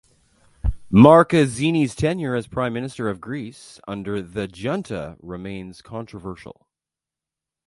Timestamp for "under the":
3.87-4.47